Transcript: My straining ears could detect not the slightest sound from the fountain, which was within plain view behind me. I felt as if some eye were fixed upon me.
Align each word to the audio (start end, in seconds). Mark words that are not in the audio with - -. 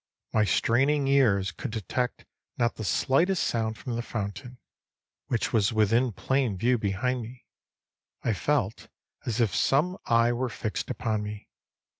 My 0.33 0.45
straining 0.45 1.07
ears 1.07 1.51
could 1.51 1.69
detect 1.69 2.25
not 2.57 2.73
the 2.73 2.83
slightest 2.83 3.43
sound 3.43 3.77
from 3.77 3.95
the 3.95 4.01
fountain, 4.01 4.57
which 5.27 5.53
was 5.53 5.71
within 5.71 6.11
plain 6.11 6.57
view 6.57 6.79
behind 6.79 7.21
me. 7.21 7.45
I 8.23 8.33
felt 8.33 8.87
as 9.27 9.39
if 9.39 9.53
some 9.53 9.99
eye 10.07 10.33
were 10.33 10.49
fixed 10.49 10.89
upon 10.89 11.21
me. 11.21 11.49